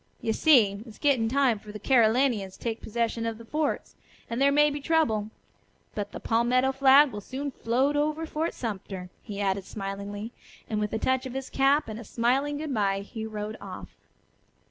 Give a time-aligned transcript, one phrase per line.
[0.19, 3.93] You see, it's getting time for Carolinians to take possession of the forts,
[4.31, 5.29] and there may be trouble.
[5.93, 10.31] But the palmetto flag will soon float over Fort Sumter," he added smilingly,
[10.67, 13.89] and with a touch of his cap and a smiling good bye he rode off.